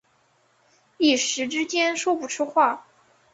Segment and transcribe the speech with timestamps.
[0.97, 2.87] 一时之间说不出话